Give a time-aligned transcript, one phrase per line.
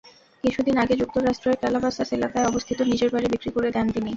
[0.43, 4.09] কিছুদিন আগে যুক্তরাষ্ট্রের ক্যালাবাসাস এলাকায় অবস্থিত নিজের বাড়ি বিক্রি করে দেন তিনি।